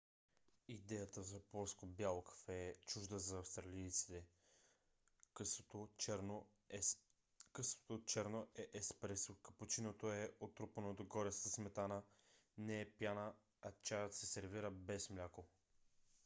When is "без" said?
14.71-15.09